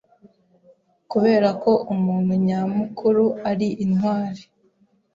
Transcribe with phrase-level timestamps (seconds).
[1.11, 4.43] kubera ko umuntu nyamukuru ari intwari